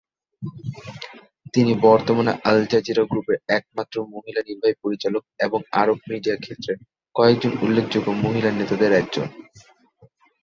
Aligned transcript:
তিনি 1.53 1.71
বর্তমানে 1.83 2.33
Al 2.43 2.59
Jazeera 2.65 3.03
গ্রুপের 3.03 3.37
একমাত্র 3.49 3.95
মহিলা 4.13 4.41
নির্বাহী 4.47 4.75
পরিচালক 4.83 5.23
এবং 5.39 5.59
আরব 5.81 5.97
মিডিয়া 6.09 6.37
ক্ষেত্রের 6.37 6.77
কয়েকজন 7.15 7.51
উল্লেখযোগ্য 7.61 8.09
মহিলা 8.23 8.49
নেতাদের 8.51 8.91
একজন। 8.93 9.27